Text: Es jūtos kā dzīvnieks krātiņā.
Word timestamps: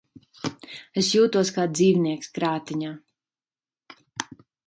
Es 1.01 1.09
jūtos 1.15 1.51
kā 1.57 1.65
dzīvnieks 1.81 2.33
krātiņā. 2.37 2.93